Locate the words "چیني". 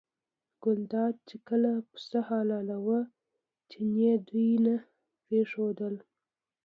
3.69-4.11